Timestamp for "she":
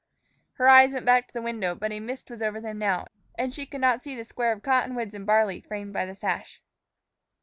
3.53-3.67